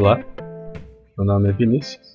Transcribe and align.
Olá, 0.00 0.24
meu 1.16 1.26
nome 1.26 1.48
é 1.48 1.52
Vinícius. 1.52 2.14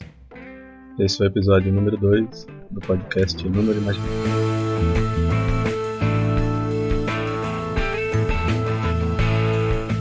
Esse 0.98 1.22
é 1.22 1.26
o 1.26 1.28
episódio 1.28 1.74
número 1.74 1.98
2 1.98 2.48
do 2.72 2.80
podcast 2.80 3.46
Número 3.46 3.78
Imaginário. 3.78 4.14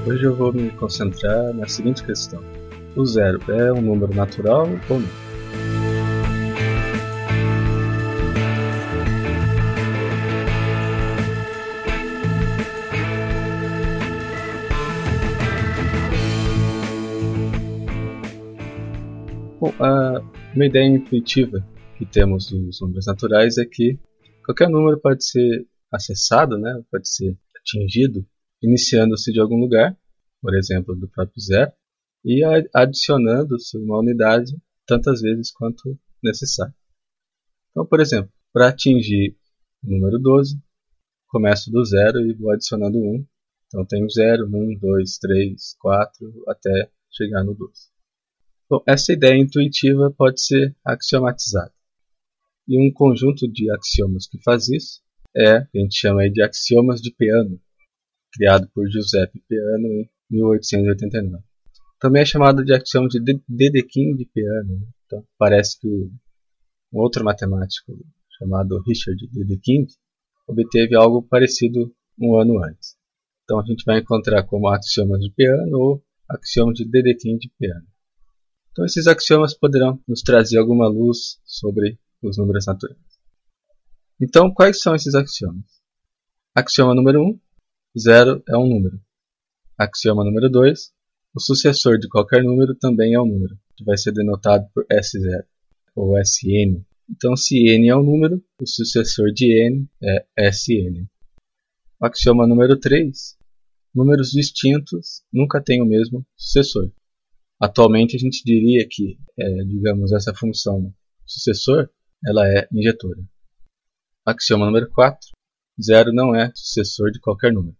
Hoje 0.07 0.23
eu 0.23 0.37
vou 0.37 0.53
me 0.53 0.71
concentrar 0.71 1.53
na 1.55 1.67
seguinte 1.67 2.05
questão: 2.05 2.41
o 2.95 3.05
zero 3.05 3.41
é 3.51 3.73
um 3.73 3.83
número 3.83 4.15
natural 4.15 4.69
ou 4.89 5.01
não? 5.01 5.32
Bom, 19.79 20.31
uma 20.55 20.67
ideia 20.67 20.87
intuitiva 20.87 21.67
que 21.97 22.05
temos 22.05 22.51
dos 22.51 22.81
números 22.81 23.07
naturais 23.07 23.59
é 23.59 23.65
que 23.65 23.99
qualquer 24.45 24.69
número 24.69 25.01
pode 25.01 25.25
ser 25.25 25.67
acessado, 25.91 26.59
né, 26.59 26.83
pode 26.91 27.09
ser 27.09 27.37
atingido, 27.57 28.27
iniciando-se 28.63 29.33
de 29.33 29.41
algum 29.41 29.59
lugar, 29.59 29.97
por 30.41 30.55
exemplo, 30.55 30.95
do 30.95 31.09
próprio 31.09 31.41
zero, 31.41 31.73
e 32.25 32.43
adicionando-se 32.75 33.79
uma 33.79 33.99
unidade 33.99 34.57
tantas 34.87 35.21
vezes 35.21 35.51
quanto 35.51 35.99
necessário. 36.23 36.75
Então, 37.71 37.87
por 37.87 38.01
exemplo, 38.01 38.33
para 38.53 38.69
atingir 38.69 39.37
o 39.83 39.91
número 39.91 40.19
12, 40.19 40.61
começo 41.29 41.71
do 41.71 41.85
zero 41.85 42.21
e 42.21 42.35
vou 42.35 42.51
adicionando 42.51 42.99
1. 42.99 43.27
Então, 43.67 43.87
tenho 43.87 44.09
0, 44.09 44.47
1, 44.47 44.79
2, 44.79 45.19
3, 45.19 45.77
4, 45.79 46.45
até 46.49 46.91
chegar 47.11 47.43
no 47.43 47.55
12. 47.55 47.92
Bom, 48.73 48.83
essa 48.87 49.13
ideia 49.13 49.39
intuitiva 49.39 50.11
pode 50.17 50.43
ser 50.43 50.75
axiomatizada. 50.83 51.75
E 52.67 52.81
um 52.81 52.91
conjunto 52.91 53.47
de 53.47 53.71
axiomas 53.71 54.27
que 54.27 54.43
faz 54.43 54.67
isso 54.71 55.03
é, 55.37 55.59
a 55.59 55.69
gente 55.75 55.95
chama 55.95 56.27
de 56.31 56.43
axiomas 56.43 57.03
de 57.03 57.15
Peano, 57.15 57.61
criado 58.33 58.67
por 58.75 58.89
Giuseppe 58.89 59.43
Peano 59.47 59.89
em 59.89 60.11
1889. 60.31 61.45
Também 62.01 62.23
é 62.23 62.25
chamado 62.25 62.65
de 62.65 62.75
axioma 62.75 63.09
de 63.09 63.21
Dedekind 63.47 64.17
de 64.17 64.25
Peano. 64.25 64.79
Né? 64.79 64.87
Então, 65.05 65.23
parece 65.37 65.79
que 65.79 65.87
um 65.87 66.99
outro 66.99 67.23
matemático 67.23 67.93
chamado 68.39 68.83
Richard 68.89 69.21
Dedekind 69.35 69.91
obteve 70.49 70.97
algo 70.97 71.23
parecido 71.23 71.95
um 72.19 72.39
ano 72.39 72.65
antes. 72.65 72.97
Então 73.45 73.61
a 73.61 73.65
gente 73.67 73.85
vai 73.85 73.99
encontrar 73.99 74.45
como 74.45 74.69
axiomas 74.69 75.21
de 75.21 75.31
Peano 75.31 75.79
ou 75.79 76.03
axioma 76.27 76.73
de 76.73 76.89
Dedekind 76.89 77.39
de 77.39 77.53
Peano. 77.59 77.92
Então 78.73 78.85
esses 78.87 79.07
axiomas 79.07 79.55
poderão 79.55 80.01
nos 80.09 80.23
trazer 80.23 80.59
alguma 80.59 80.89
luz 80.89 81.39
sobre 81.45 81.99
os 82.23 82.39
números 82.39 82.67
naturais. 82.67 82.99
Então, 84.21 84.53
quais 84.53 84.81
são 84.81 84.95
esses 84.95 85.15
axiomas? 85.15 85.65
Axioma 86.55 86.95
número 86.95 87.21
1, 87.23 87.41
0 87.99 88.43
é 88.49 88.57
um 88.57 88.69
número. 88.69 89.01
Axioma 89.77 90.25
número 90.25 90.49
2, 90.49 90.93
o 91.35 91.41
sucessor 91.41 91.99
de 91.99 92.09
qualquer 92.09 92.45
número 92.45 92.75
também 92.75 93.15
é 93.15 93.21
um 93.21 93.27
número, 93.27 93.59
que 93.77 93.85
vai 93.85 93.99
ser 93.99 94.13
denotado 94.13 94.67
por 94.73 94.87
S0 94.87 95.45
ou 95.97 96.17
Sn. 96.21 96.85
Então, 97.11 97.37
se 97.37 97.57
n 97.57 97.89
é 97.89 97.97
um 97.97 98.03
número, 98.03 98.43
o 98.61 98.67
sucessor 98.67 99.33
de 99.33 99.53
n 99.53 99.89
é 100.03 100.49
Sn. 100.51 101.07
Axioma 102.01 102.47
número 102.47 102.79
3, 102.79 103.37
números 103.95 104.31
distintos 104.31 105.25
nunca 105.33 105.61
têm 105.61 105.83
o 105.83 105.87
mesmo 105.87 106.25
sucessor. 106.37 106.91
Atualmente 107.63 108.17
a 108.17 108.19
gente 108.19 108.43
diria 108.45 108.85
que, 108.91 109.17
é, 109.39 109.65
digamos, 109.65 110.13
essa 110.13 110.35
função 110.35 110.93
sucessor, 111.25 111.89
ela 112.27 112.45
é 112.45 112.67
injetora. 112.73 113.23
Axioma 114.27 114.67
número 114.67 114.91
4. 114.91 115.31
Zero 115.81 116.13
não 116.13 116.35
é 116.35 116.51
sucessor 116.57 117.13
de 117.13 117.21
qualquer 117.21 117.53
número. 117.53 117.77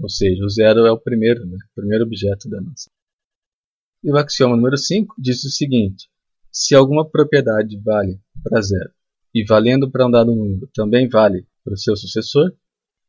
Ou 0.00 0.08
seja, 0.08 0.42
o 0.42 0.48
zero 0.48 0.86
é 0.86 0.90
o 0.90 0.98
primeiro, 0.98 1.44
né, 1.44 1.56
o 1.56 1.74
primeiro 1.74 2.04
objeto 2.06 2.48
da 2.48 2.58
nossa. 2.58 2.90
E 4.02 4.10
o 4.10 4.16
axioma 4.16 4.56
número 4.56 4.78
5 4.78 5.14
diz 5.18 5.44
o 5.44 5.50
seguinte. 5.50 6.08
Se 6.50 6.74
alguma 6.74 7.06
propriedade 7.06 7.78
vale 7.84 8.18
para 8.42 8.62
zero 8.62 8.94
e 9.34 9.44
valendo 9.44 9.90
para 9.90 10.06
um 10.06 10.10
dado 10.10 10.34
número 10.34 10.70
também 10.72 11.06
vale 11.06 11.46
para 11.62 11.74
o 11.74 11.78
seu 11.78 11.94
sucessor, 11.96 12.50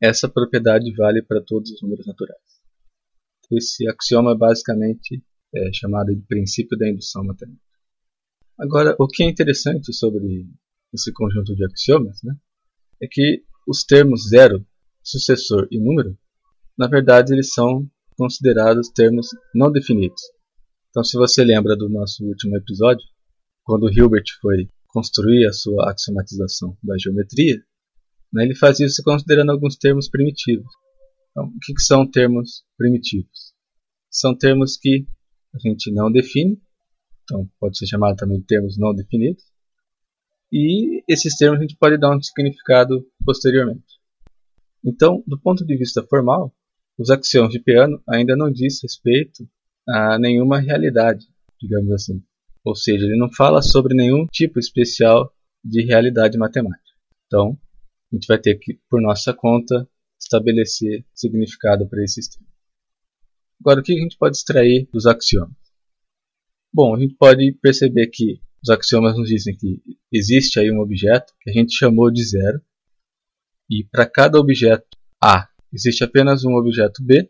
essa 0.02 0.28
propriedade 0.28 0.94
vale 0.96 1.22
para 1.22 1.42
todos 1.42 1.72
os 1.72 1.82
números 1.82 2.06
naturais. 2.06 2.42
Esse 3.50 3.88
axioma 3.88 4.34
é 4.34 4.38
basicamente 4.38 5.24
é, 5.56 5.74
chamada 5.74 6.14
de 6.14 6.22
princípio 6.24 6.78
da 6.78 6.90
indução 6.90 7.24
matemática. 7.24 7.62
Agora, 8.58 8.96
o 9.00 9.08
que 9.08 9.24
é 9.24 9.30
interessante 9.30 9.94
sobre 9.94 10.48
esse 10.94 11.12
conjunto 11.12 11.56
de 11.56 11.66
axiomas 11.66 12.22
né, 12.24 12.36
é 13.02 13.08
que 13.10 13.44
os 13.68 13.84
termos 13.84 14.30
zero, 14.30 14.66
sucessor 15.04 15.68
e 15.72 15.80
número, 15.80 16.18
na 16.78 16.88
verdade, 16.88 17.34
eles 17.34 17.54
são 17.54 17.90
considerados 18.16 18.90
termos 18.90 19.28
não 19.54 19.72
definidos. 19.72 20.22
Então, 20.90 21.04
se 21.04 21.18
você 21.18 21.44
lembra 21.44 21.76
do 21.76 21.90
nosso 21.90 22.24
último 22.24 22.56
episódio, 22.58 23.06
quando 23.64 23.90
Hilbert 23.90 24.26
foi 24.42 24.70
construir 24.88 25.48
a 25.48 25.54
sua 25.54 25.92
axiomatização 25.92 26.78
da 26.84 26.96
geometria, 26.98 27.64
né, 28.32 28.44
ele 28.44 28.56
faz 28.56 28.80
isso 28.80 29.02
considerando 29.04 29.52
alguns 29.52 29.76
termos 29.76 30.10
primitivos. 30.10 30.72
Então, 31.32 31.46
o 31.46 31.60
que, 31.60 31.74
que 31.74 31.82
são 31.82 32.10
termos 32.10 32.64
primitivos? 32.78 33.54
São 34.12 34.38
termos 34.38 34.78
que 34.78 35.08
a 35.54 35.60
gente 35.60 35.92
não 35.92 36.12
define, 36.12 36.62
então 37.24 37.50
pode 37.60 37.78
ser 37.78 37.88
chamado 37.88 38.16
também 38.16 38.40
de 38.40 38.46
termos 38.46 38.78
não 38.78 38.94
definidos, 38.94 39.44
e 40.52 41.04
esses 41.08 41.36
termos 41.36 41.60
a 41.60 41.62
gente 41.62 41.76
pode 41.78 41.98
dar 41.98 42.16
um 42.16 42.22
significado 42.22 43.06
posteriormente. 43.26 44.00
Então, 44.86 45.24
do 45.26 45.40
ponto 45.40 45.66
de 45.66 45.78
vista 45.78 46.04
formal, 46.04 46.54
os 46.98 47.10
axiomas 47.10 47.52
de 47.52 47.60
Peano 47.60 48.02
ainda 48.08 48.36
não 48.36 48.52
diz 48.52 48.82
respeito 48.84 49.48
a 49.88 50.20
nenhuma 50.20 50.60
realidade, 50.60 51.26
digamos 51.60 51.92
assim. 51.92 52.24
Ou 52.64 52.76
seja, 52.76 53.06
ele 53.06 53.18
não 53.18 53.32
fala 53.32 53.62
sobre 53.62 53.96
nenhum 53.96 54.26
tipo 54.28 54.60
especial 54.60 55.34
de 55.64 55.84
realidade 55.84 56.38
matemática. 56.38 56.84
Então, 57.26 57.58
a 58.12 58.16
gente 58.16 58.28
vai 58.28 58.38
ter 58.38 58.56
que, 58.56 58.80
por 58.90 59.02
nossa 59.02 59.34
conta, 59.34 59.88
estabelecer 60.22 61.04
significado 61.14 61.88
para 61.88 62.04
esses 62.04 62.28
termos. 62.28 62.53
Agora, 63.64 63.80
o 63.80 63.84
que 63.84 63.94
a 63.94 64.02
gente 64.02 64.18
pode 64.18 64.36
extrair 64.36 64.90
dos 64.92 65.06
axiomas? 65.06 65.56
Bom, 66.74 66.94
a 66.94 67.00
gente 67.00 67.16
pode 67.16 67.54
perceber 67.62 68.08
que 68.08 68.42
os 68.62 68.70
axiomas 68.70 69.18
nos 69.18 69.30
dizem 69.30 69.56
que 69.56 69.82
existe 70.12 70.60
aí 70.60 70.70
um 70.70 70.82
objeto 70.82 71.34
que 71.40 71.50
a 71.50 71.54
gente 71.54 71.74
chamou 71.74 72.12
de 72.12 72.22
zero, 72.26 72.62
e 73.70 73.86
para 73.86 74.06
cada 74.06 74.38
objeto 74.38 74.86
A 75.24 75.48
existe 75.72 76.04
apenas 76.04 76.44
um 76.44 76.56
objeto 76.56 77.02
B, 77.02 77.24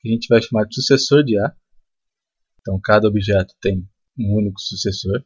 que 0.00 0.08
a 0.08 0.12
gente 0.12 0.28
vai 0.28 0.40
chamar 0.40 0.66
de 0.66 0.76
sucessor 0.76 1.24
de 1.24 1.36
A. 1.36 1.52
Então, 2.60 2.78
cada 2.80 3.08
objeto 3.08 3.52
tem 3.60 3.88
um 4.16 4.36
único 4.36 4.60
sucessor. 4.60 5.24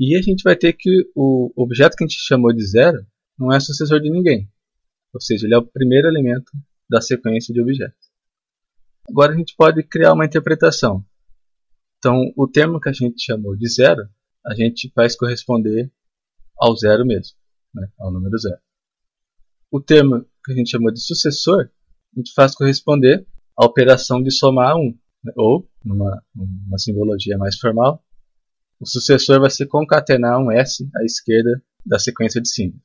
E 0.00 0.16
a 0.16 0.22
gente 0.22 0.42
vai 0.42 0.56
ter 0.56 0.72
que 0.72 1.10
o 1.14 1.52
objeto 1.54 1.96
que 1.96 2.04
a 2.04 2.06
gente 2.06 2.18
chamou 2.26 2.50
de 2.50 2.66
zero 2.66 3.06
não 3.38 3.52
é 3.52 3.60
sucessor 3.60 4.00
de 4.00 4.08
ninguém. 4.08 4.50
Ou 5.12 5.20
seja, 5.20 5.46
ele 5.46 5.54
é 5.54 5.58
o 5.58 5.66
primeiro 5.66 6.08
elemento 6.08 6.50
da 6.88 7.02
sequência 7.02 7.52
de 7.52 7.60
objetos. 7.60 8.05
Agora 9.08 9.32
a 9.32 9.36
gente 9.36 9.54
pode 9.56 9.82
criar 9.82 10.12
uma 10.12 10.24
interpretação. 10.24 11.04
Então, 11.98 12.32
o 12.36 12.46
termo 12.46 12.80
que 12.80 12.88
a 12.88 12.92
gente 12.92 13.22
chamou 13.22 13.56
de 13.56 13.68
zero, 13.68 14.08
a 14.44 14.54
gente 14.54 14.90
faz 14.94 15.16
corresponder 15.16 15.90
ao 16.58 16.76
zero 16.76 17.04
mesmo, 17.04 17.36
né? 17.74 17.88
ao 17.98 18.12
número 18.12 18.38
zero. 18.38 18.60
O 19.70 19.80
termo 19.80 20.24
que 20.44 20.52
a 20.52 20.54
gente 20.54 20.70
chamou 20.70 20.92
de 20.92 21.00
sucessor, 21.00 21.70
a 22.14 22.18
gente 22.18 22.32
faz 22.34 22.54
corresponder 22.54 23.26
à 23.58 23.64
operação 23.64 24.22
de 24.22 24.30
somar 24.30 24.76
1. 24.76 24.98
Né? 25.24 25.32
Ou, 25.36 25.68
numa, 25.84 26.22
numa 26.34 26.78
simbologia 26.78 27.36
mais 27.36 27.58
formal, 27.58 28.02
o 28.78 28.86
sucessor 28.86 29.40
vai 29.40 29.50
ser 29.50 29.66
concatenar 29.66 30.38
um 30.38 30.50
S 30.50 30.88
à 30.94 31.04
esquerda 31.04 31.62
da 31.84 31.98
sequência 31.98 32.40
de 32.40 32.48
símbolos. 32.48 32.84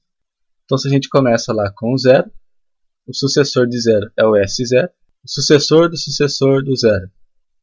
Então, 0.66 0.78
se 0.78 0.88
a 0.88 0.92
gente 0.92 1.10
começa 1.10 1.52
lá 1.54 1.72
com 1.72 1.94
o 1.94 1.98
zero, 1.98 2.32
o 3.06 3.14
sucessor 3.14 3.68
de 3.68 3.80
zero 3.80 4.10
é 4.18 4.26
o 4.26 4.32
S0, 4.32 4.90
o 5.24 5.30
sucessor 5.30 5.88
do 5.88 5.98
sucessor 5.98 6.64
do 6.64 6.76
zero 6.76 7.08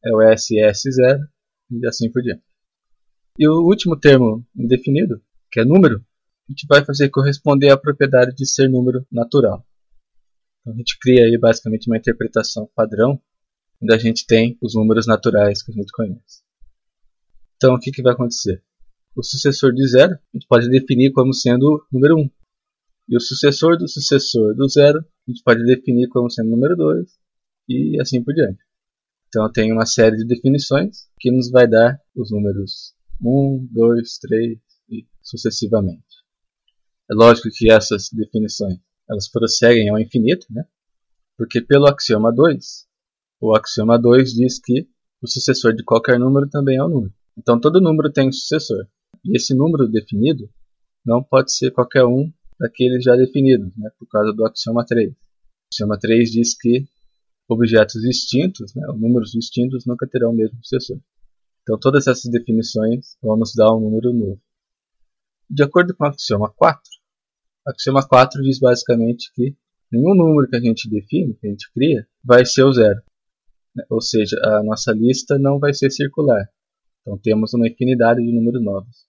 é 0.05 0.13
o 0.13 0.19
SS0 0.19 1.19
e 1.71 1.87
assim 1.87 2.09
por 2.09 2.21
diante. 2.21 2.43
E 3.37 3.47
o 3.47 3.65
último 3.65 3.99
termo 3.99 4.45
indefinido, 4.55 5.21
que 5.51 5.59
é 5.59 5.65
número, 5.65 5.97
a 5.97 6.51
gente 6.51 6.65
vai 6.67 6.83
fazer 6.85 7.09
corresponder 7.09 7.69
à 7.69 7.77
propriedade 7.77 8.33
de 8.33 8.47
ser 8.47 8.69
número 8.69 9.05
natural. 9.11 9.65
Então 10.61 10.73
a 10.73 10.77
gente 10.77 10.97
cria 10.99 11.25
aí 11.25 11.37
basicamente 11.37 11.87
uma 11.87 11.97
interpretação 11.97 12.69
padrão, 12.73 13.21
onde 13.81 13.93
a 13.93 13.97
gente 13.97 14.25
tem 14.25 14.57
os 14.61 14.73
números 14.73 15.05
naturais 15.05 15.61
que 15.61 15.71
a 15.71 15.75
gente 15.75 15.91
conhece. 15.91 16.41
Então 17.57 17.75
o 17.75 17.79
que, 17.79 17.91
que 17.91 18.01
vai 18.01 18.13
acontecer? 18.13 18.63
O 19.15 19.21
sucessor 19.21 19.73
de 19.73 19.85
zero 19.85 20.13
a 20.13 20.37
gente 20.37 20.47
pode 20.47 20.69
definir 20.69 21.11
como 21.11 21.33
sendo 21.33 21.65
o 21.65 21.85
número 21.91 22.17
1. 22.17 22.31
E 23.09 23.17
o 23.17 23.19
sucessor 23.19 23.77
do 23.77 23.87
sucessor 23.87 24.55
do 24.55 24.67
zero 24.69 24.99
a 24.99 25.31
gente 25.31 25.43
pode 25.43 25.61
definir 25.65 26.07
como 26.07 26.29
sendo 26.29 26.47
o 26.47 26.51
número 26.51 26.77
2 26.77 27.19
e 27.69 28.01
assim 28.01 28.23
por 28.23 28.33
diante. 28.33 28.59
Então 29.27 29.49
tenho 29.51 29.75
uma 29.75 29.85
série 29.85 30.17
de 30.17 30.25
definições 30.25 31.07
que 31.19 31.31
nos 31.31 31.51
vai 31.51 31.67
dar 31.67 32.01
os 32.15 32.31
números 32.31 32.95
1, 33.23 33.67
2, 33.71 34.17
3 34.17 34.59
e 34.89 35.07
sucessivamente. 35.21 36.03
É 37.09 37.13
lógico 37.13 37.49
que 37.51 37.71
essas 37.71 38.09
definições 38.11 38.79
elas 39.07 39.29
prosseguem 39.29 39.89
ao 39.89 39.99
infinito, 39.99 40.45
né? 40.49 40.63
porque 41.37 41.61
pelo 41.61 41.87
axioma 41.87 42.33
2, 42.33 42.87
o 43.39 43.55
axioma 43.55 43.97
2 43.99 44.33
diz 44.33 44.59
que 44.59 44.87
o 45.21 45.27
sucessor 45.27 45.73
de 45.73 45.83
qualquer 45.83 46.19
número 46.19 46.49
também 46.49 46.77
é 46.77 46.83
um 46.83 46.89
número. 46.89 47.13
Então 47.37 47.59
todo 47.59 47.81
número 47.81 48.11
tem 48.11 48.27
um 48.27 48.31
sucessor. 48.31 48.87
E 49.23 49.35
esse 49.37 49.53
número 49.53 49.87
definido 49.87 50.49
não 51.05 51.23
pode 51.23 51.53
ser 51.53 51.71
qualquer 51.71 52.05
um 52.05 52.31
daqueles 52.59 53.03
já 53.03 53.15
definidos, 53.15 53.71
né? 53.77 53.89
por 53.97 54.07
causa 54.07 54.33
do 54.33 54.45
axioma 54.45 54.85
3. 54.85 55.11
O 55.11 55.15
axioma 55.71 55.97
3 55.97 56.31
diz 56.31 56.57
que 56.57 56.87
objetos 57.49 58.01
distintos, 58.01 58.73
né? 58.75 58.85
números 58.95 59.31
distintos, 59.31 59.85
nunca 59.85 60.07
terão 60.07 60.31
o 60.31 60.35
mesmo 60.35 60.57
sucessor. 60.63 60.99
Então 61.63 61.77
todas 61.79 62.07
essas 62.07 62.29
definições 62.31 63.17
vão 63.21 63.37
nos 63.37 63.53
dar 63.55 63.73
um 63.75 63.79
número 63.79 64.13
novo. 64.13 64.41
De 65.49 65.63
acordo 65.63 65.95
com 65.95 66.03
o 66.03 66.07
axioma 66.07 66.51
4, 66.51 66.81
o 67.65 67.69
axioma 67.71 68.07
4 68.07 68.41
diz 68.43 68.59
basicamente 68.59 69.31
que 69.33 69.55
nenhum 69.91 70.15
número 70.15 70.47
que 70.47 70.55
a 70.55 70.61
gente 70.61 70.89
define, 70.89 71.33
que 71.33 71.47
a 71.47 71.49
gente 71.49 71.71
cria, 71.73 72.07
vai 72.23 72.45
ser 72.45 72.63
o 72.63 72.71
zero. 72.71 73.01
Né? 73.75 73.83
Ou 73.89 74.01
seja, 74.01 74.39
a 74.43 74.63
nossa 74.63 74.91
lista 74.91 75.37
não 75.39 75.59
vai 75.59 75.73
ser 75.73 75.89
circular. 75.89 76.47
Então 77.01 77.17
temos 77.17 77.53
uma 77.53 77.67
infinidade 77.67 78.23
de 78.23 78.31
números 78.31 78.63
novos. 78.63 79.07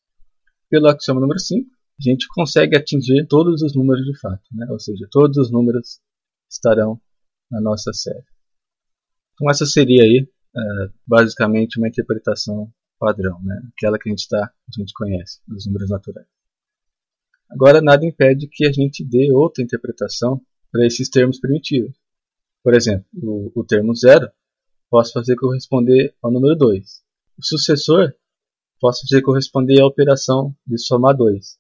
Pelo 0.68 0.88
axioma 0.88 1.20
número 1.20 1.38
5, 1.38 1.68
a 1.68 2.02
gente 2.02 2.26
consegue 2.28 2.76
atingir 2.76 3.26
todos 3.26 3.60
os 3.62 3.74
números 3.74 4.04
de 4.04 4.18
fato. 4.18 4.42
Né? 4.52 4.66
Ou 4.70 4.78
seja, 4.78 5.06
todos 5.10 5.36
os 5.36 5.50
números 5.50 6.00
estarão 6.50 7.00
na 7.50 7.60
nossa 7.60 7.92
série. 7.92 8.24
Então 9.40 9.50
essa 9.50 9.64
seria 9.64 10.02
aí 10.02 10.28
é, 10.54 10.60
basicamente 11.06 11.78
uma 11.78 11.88
interpretação 11.88 12.70
padrão, 12.98 13.40
né? 13.42 13.58
aquela 13.74 13.98
que 13.98 14.10
a 14.10 14.12
gente, 14.12 14.28
tá, 14.28 14.36
a 14.36 14.80
gente 14.80 14.92
conhece, 14.92 15.40
dos 15.48 15.64
números 15.64 15.88
naturais. 15.88 16.26
Agora, 17.50 17.80
nada 17.80 18.04
impede 18.04 18.46
que 18.52 18.66
a 18.66 18.72
gente 18.72 19.02
dê 19.02 19.32
outra 19.32 19.64
interpretação 19.64 20.42
para 20.70 20.86
esses 20.86 21.08
termos 21.08 21.40
primitivos. 21.40 21.96
Por 22.62 22.74
exemplo, 22.74 23.06
o, 23.14 23.50
o 23.54 23.64
termo 23.64 23.96
zero 23.96 24.30
posso 24.90 25.14
fazer 25.14 25.36
corresponder 25.36 26.14
ao 26.22 26.30
número 26.30 26.54
2. 26.54 27.02
O 27.38 27.42
sucessor 27.42 28.12
posso 28.78 29.00
fazer 29.08 29.22
corresponder 29.22 29.80
à 29.80 29.86
operação 29.86 30.54
de 30.66 30.76
somar 30.78 31.16
2. 31.16 31.58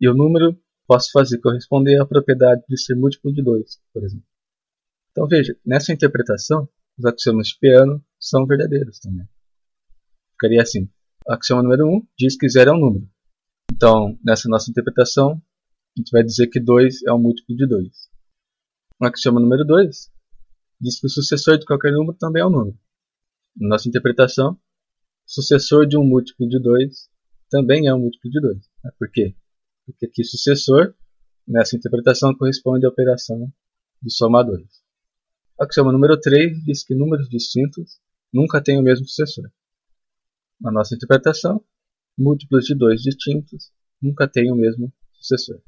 E 0.00 0.08
o 0.08 0.14
número 0.14 0.58
posso 0.86 1.10
fazer 1.12 1.38
corresponder 1.40 2.00
à 2.00 2.06
propriedade 2.06 2.62
de 2.66 2.80
ser 2.80 2.94
múltiplo 2.94 3.30
de 3.34 3.42
2, 3.42 3.80
por 3.92 4.02
exemplo. 4.02 4.26
Então 5.12 5.26
veja, 5.26 5.54
nessa 5.64 5.92
interpretação, 5.92 6.66
os 6.98 7.04
axiomas 7.04 7.48
de 7.48 7.58
piano 7.58 8.04
são 8.18 8.46
verdadeiros 8.46 8.98
também. 8.98 9.26
Ficaria 10.32 10.62
assim. 10.62 10.90
Axioma 11.28 11.62
número 11.62 11.86
1 11.86 11.94
um 11.94 12.06
diz 12.18 12.36
que 12.36 12.48
zero 12.48 12.70
é 12.70 12.72
um 12.74 12.80
número. 12.80 13.08
Então, 13.72 14.18
nessa 14.24 14.48
nossa 14.48 14.70
interpretação, 14.70 15.32
a 15.32 16.00
gente 16.00 16.10
vai 16.10 16.24
dizer 16.24 16.48
que 16.48 16.58
2 16.58 17.02
é 17.04 17.12
um 17.12 17.18
múltiplo 17.18 17.54
de 17.54 17.66
2. 17.66 17.88
O 19.00 19.04
axioma 19.04 19.40
número 19.40 19.64
2 19.64 20.10
diz 20.80 21.00
que 21.00 21.06
o 21.06 21.10
sucessor 21.10 21.58
de 21.58 21.64
qualquer 21.64 21.92
número 21.92 22.16
também 22.18 22.42
é 22.42 22.46
um 22.46 22.50
número. 22.50 22.78
Na 23.56 23.68
nossa 23.70 23.88
interpretação, 23.88 24.52
o 24.52 24.58
sucessor 25.26 25.86
de 25.86 25.96
um 25.96 26.04
múltiplo 26.04 26.48
de 26.48 26.60
2 26.60 27.08
também 27.50 27.86
é 27.86 27.94
um 27.94 28.00
múltiplo 28.00 28.30
de 28.30 28.40
2. 28.40 28.58
Por 28.98 29.10
quê? 29.10 29.36
Porque 29.86 30.06
aqui 30.06 30.24
sucessor, 30.24 30.94
nessa 31.46 31.76
interpretação, 31.76 32.34
corresponde 32.34 32.86
à 32.86 32.88
operação 32.88 33.52
de 34.02 34.12
somar 34.12 34.44
2. 34.44 34.62
O 34.62 34.68
axioma 35.58 35.92
número 35.92 36.18
3 36.18 36.64
diz 36.64 36.84
que 36.84 36.94
números 36.94 37.28
distintos 37.28 38.00
nunca 38.32 38.62
têm 38.62 38.78
o 38.78 38.82
mesmo 38.82 39.06
sucessor. 39.06 39.50
Na 40.60 40.70
nossa 40.70 40.94
interpretação, 40.94 41.64
múltiplos 42.16 42.64
de 42.64 42.74
2 42.74 43.02
distintos 43.02 43.72
nunca 44.00 44.28
têm 44.28 44.50
o 44.52 44.56
mesmo 44.56 44.92
sucessor. 45.14 45.60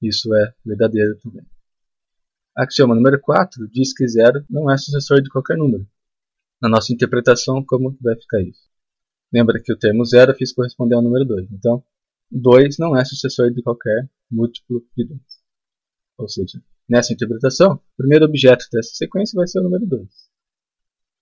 Isso 0.00 0.34
é 0.34 0.54
verdadeiro 0.64 1.18
também. 1.20 1.46
Axioma 2.56 2.94
número 2.94 3.20
4 3.20 3.68
diz 3.68 3.92
que 3.92 4.06
0 4.06 4.44
não 4.48 4.70
é 4.70 4.76
sucessor 4.76 5.20
de 5.20 5.28
qualquer 5.28 5.56
número. 5.56 5.86
Na 6.60 6.68
nossa 6.68 6.92
interpretação, 6.92 7.64
como 7.64 7.96
vai 8.00 8.14
ficar 8.16 8.40
isso? 8.42 8.68
Lembra 9.32 9.60
que 9.60 9.72
o 9.72 9.76
termo 9.76 10.04
0 10.04 10.34
fiz 10.34 10.52
corresponder 10.52 10.94
ao 10.94 11.02
número 11.02 11.24
2. 11.24 11.50
Então, 11.50 11.84
2 12.30 12.78
não 12.78 12.96
é 12.96 13.04
sucessor 13.04 13.50
de 13.50 13.62
qualquer 13.62 14.08
múltiplo 14.30 14.86
de 14.96 15.04
2. 15.04 15.20
Ou 16.18 16.28
seja, 16.28 16.62
nessa 16.88 17.12
interpretação, 17.12 17.74
o 17.74 17.96
primeiro 17.96 18.24
objeto 18.24 18.66
dessa 18.72 18.94
sequência 18.94 19.36
vai 19.36 19.46
ser 19.46 19.60
o 19.60 19.62
número 19.62 19.86
2. 19.86 20.08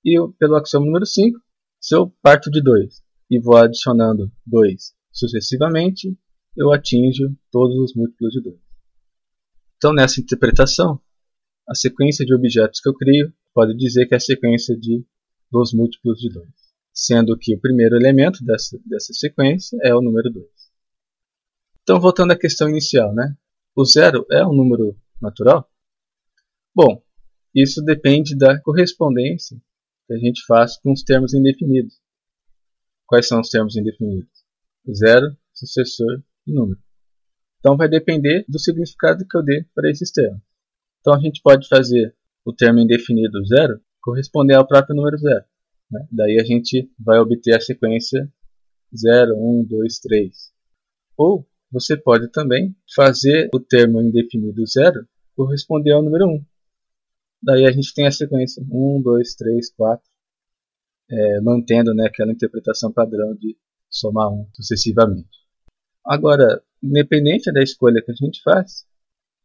E 0.04 0.16
pelo 0.38 0.56
axioma 0.56 0.86
número 0.86 1.06
5, 1.06 1.38
se 1.80 1.94
eu 1.94 2.12
parto 2.22 2.50
de 2.50 2.62
2 2.62 3.02
e 3.30 3.40
vou 3.40 3.56
adicionando 3.56 4.30
2 4.46 4.94
sucessivamente, 5.12 6.16
eu 6.56 6.72
atinjo 6.72 7.34
todos 7.50 7.76
os 7.78 7.94
múltiplos 7.94 8.32
de 8.32 8.40
2. 8.42 8.56
Então, 9.76 9.92
nessa 9.92 10.20
interpretação, 10.20 11.00
a 11.68 11.74
sequência 11.74 12.24
de 12.24 12.34
objetos 12.34 12.80
que 12.80 12.88
eu 12.88 12.94
crio 12.94 13.32
pode 13.54 13.76
dizer 13.76 14.06
que 14.06 14.14
é 14.14 14.16
a 14.16 14.20
sequência 14.20 14.76
de 14.76 15.04
dos 15.50 15.74
múltiplos 15.74 16.18
de 16.18 16.30
2, 16.32 16.48
sendo 16.94 17.36
que 17.36 17.54
o 17.54 17.60
primeiro 17.60 17.94
elemento 17.94 18.42
dessa, 18.42 18.80
dessa 18.86 19.12
sequência 19.12 19.78
é 19.82 19.94
o 19.94 20.00
número 20.00 20.30
2. 20.30 20.46
Então, 21.82 22.00
voltando 22.00 22.30
à 22.30 22.38
questão 22.38 22.70
inicial, 22.70 23.14
né? 23.14 23.36
o 23.74 23.84
zero 23.84 24.26
é 24.30 24.46
um 24.46 24.52
número 24.52 24.96
natural? 25.22 25.70
Bom, 26.74 27.02
isso 27.54 27.82
depende 27.82 28.36
da 28.36 28.60
correspondência 28.60 29.56
que 30.06 30.14
a 30.14 30.18
gente 30.18 30.44
faz 30.46 30.78
com 30.78 30.92
os 30.92 31.02
termos 31.02 31.34
indefinidos. 31.34 32.00
Quais 33.06 33.28
são 33.28 33.40
os 33.40 33.48
termos 33.48 33.76
indefinidos? 33.76 34.30
Zero, 34.90 35.36
sucessor 35.52 36.22
e 36.46 36.52
número. 36.52 36.80
Então 37.58 37.76
vai 37.76 37.88
depender 37.88 38.44
do 38.48 38.58
significado 38.58 39.26
que 39.28 39.36
eu 39.36 39.42
dê 39.42 39.64
para 39.74 39.90
esses 39.90 40.10
termos. 40.10 40.42
Então 41.00 41.14
a 41.14 41.20
gente 41.20 41.40
pode 41.42 41.68
fazer 41.68 42.14
o 42.44 42.52
termo 42.52 42.80
indefinido 42.80 43.44
zero 43.46 43.80
corresponder 44.00 44.54
ao 44.54 44.66
próprio 44.66 44.96
número 44.96 45.16
zero. 45.18 45.44
Né? 45.90 46.06
Daí 46.10 46.40
a 46.40 46.44
gente 46.44 46.90
vai 46.98 47.18
obter 47.18 47.54
a 47.54 47.60
sequência 47.60 48.28
0, 48.96 49.34
1, 49.36 49.64
2, 49.64 49.98
3. 50.00 50.52
Ou 51.16 51.46
você 51.70 51.96
pode 51.96 52.28
também 52.30 52.76
fazer 52.94 53.48
o 53.54 53.60
termo 53.60 54.00
indefinido 54.02 54.66
zero 54.66 55.06
corresponder 55.34 55.92
ao 55.92 56.02
número 56.02 56.26
1. 56.26 56.44
Daí 57.42 57.66
a 57.66 57.72
gente 57.72 57.92
tem 57.94 58.06
a 58.06 58.10
sequência 58.10 58.62
1, 58.62 59.02
2, 59.02 59.34
3, 59.34 59.72
4, 59.74 60.10
é, 61.10 61.40
mantendo 61.40 61.94
né, 61.94 62.06
aquela 62.06 62.32
interpretação 62.32 62.92
padrão 62.92 63.34
de 63.34 63.56
somar 63.90 64.32
1 64.32 64.48
sucessivamente. 64.54 65.42
Agora, 66.04 66.62
independente 66.82 67.52
da 67.52 67.62
escolha 67.62 68.02
que 68.04 68.10
a 68.10 68.14
gente 68.14 68.42
faz, 68.42 68.86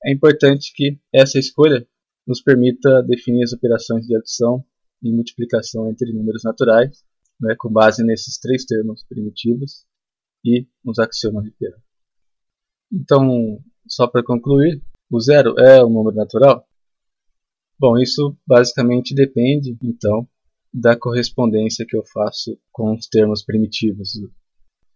é 0.03 0.12
importante 0.12 0.72
que 0.74 1.00
essa 1.13 1.39
escolha 1.39 1.88
nos 2.25 2.41
permita 2.41 3.01
definir 3.03 3.44
as 3.44 3.53
operações 3.53 4.06
de 4.06 4.15
adição 4.15 4.63
e 5.01 5.12
multiplicação 5.12 5.89
entre 5.89 6.12
números 6.12 6.44
naturais, 6.44 7.03
né, 7.39 7.56
com 7.58 7.72
base 7.72 8.03
nesses 8.03 8.38
três 8.39 8.65
termos 8.65 9.03
primitivos 9.03 9.86
e 10.44 10.67
nos 10.84 11.00
axiomas 11.00 11.44
de 11.46 11.51
Peirano. 11.51 11.84
Então, 12.91 13.60
só 13.88 14.08
para 14.08 14.24
concluir, 14.24 14.82
o 15.09 15.19
zero 15.19 15.57
é 15.59 15.83
um 15.83 15.89
número 15.89 16.15
natural? 16.15 16.67
Bom, 17.79 17.97
isso 17.97 18.35
basicamente 18.45 19.13
depende, 19.13 19.77
então, 19.83 20.27
da 20.73 20.97
correspondência 20.97 21.85
que 21.87 21.95
eu 21.95 22.03
faço 22.05 22.57
com 22.71 22.93
os 22.93 23.07
termos 23.07 23.43
primitivos. 23.43 24.11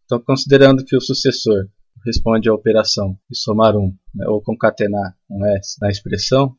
Então, 0.05 0.19
considerando 0.19 0.83
que 0.83 0.95
o 0.95 1.01
sucessor 1.01 1.69
responde 2.05 2.49
à 2.49 2.53
operação 2.53 3.17
de 3.29 3.37
somar 3.37 3.77
um 3.77 3.95
né, 4.13 4.27
ou 4.27 4.41
concatenar 4.41 5.15
um 5.29 5.45
S 5.57 5.77
na 5.79 5.89
expressão 5.89 6.55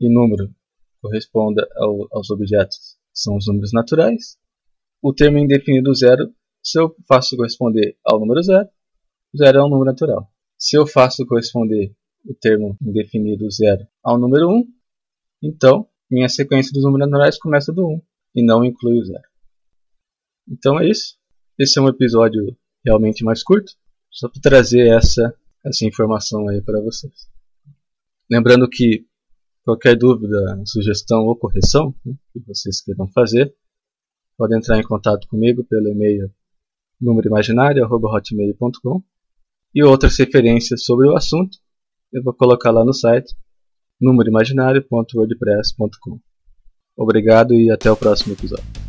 e 0.00 0.12
número 0.12 0.54
corresponda 1.00 1.66
ao, 1.76 2.06
aos 2.12 2.30
objetos 2.30 2.98
são 3.12 3.36
os 3.36 3.46
números 3.46 3.72
naturais. 3.72 4.38
O 5.02 5.12
termo 5.12 5.38
indefinido 5.38 5.94
zero, 5.94 6.32
se 6.62 6.78
eu 6.78 6.94
faço 7.08 7.36
corresponder 7.36 7.96
ao 8.04 8.20
número 8.20 8.42
zero, 8.42 8.68
zero 9.36 9.58
é 9.58 9.64
um 9.64 9.68
número 9.68 9.86
natural. 9.86 10.30
Se 10.58 10.76
eu 10.76 10.86
faço 10.86 11.26
corresponder 11.26 11.94
o 12.24 12.34
termo 12.34 12.76
indefinido 12.80 13.50
zero 13.50 13.86
ao 14.02 14.18
número 14.18 14.48
1, 14.48 14.66
então 15.42 15.86
minha 16.10 16.28
sequência 16.28 16.72
dos 16.72 16.84
números 16.84 17.08
naturais 17.08 17.38
começa 17.38 17.72
do 17.72 17.86
1 17.86 18.02
e 18.36 18.44
não 18.44 18.64
inclui 18.64 18.98
o 18.98 19.04
zero. 19.04 19.28
Então 20.48 20.80
é 20.80 20.88
isso. 20.88 21.18
Esse 21.58 21.78
é 21.78 21.82
um 21.82 21.88
episódio 21.88 22.56
realmente 22.84 23.24
mais 23.24 23.42
curto, 23.42 23.72
só 24.10 24.28
para 24.28 24.40
trazer 24.40 24.88
essa, 24.88 25.34
essa 25.64 25.86
informação 25.86 26.48
aí 26.48 26.60
para 26.60 26.80
vocês. 26.80 27.28
Lembrando 28.30 28.68
que 28.68 29.06
qualquer 29.62 29.96
dúvida, 29.96 30.62
sugestão 30.66 31.26
ou 31.26 31.36
correção 31.36 31.94
né, 32.04 32.14
que 32.32 32.40
vocês 32.40 32.80
queiram 32.80 33.06
fazer, 33.08 33.54
podem 34.36 34.58
entrar 34.58 34.78
em 34.78 34.82
contato 34.82 35.28
comigo 35.28 35.62
pelo 35.64 35.88
e-mail 35.88 36.32
númeroimaginário.hotmail.com 37.00 39.02
e 39.74 39.84
outras 39.84 40.18
referências 40.18 40.84
sobre 40.84 41.08
o 41.08 41.16
assunto 41.16 41.58
eu 42.12 42.22
vou 42.22 42.34
colocar 42.34 42.70
lá 42.70 42.84
no 42.84 42.92
site 42.92 43.34
númeroimaginário.wordpress.com. 44.00 46.20
Obrigado 46.96 47.54
e 47.54 47.70
até 47.70 47.88
o 47.90 47.96
próximo 47.96 48.32
episódio. 48.32 48.79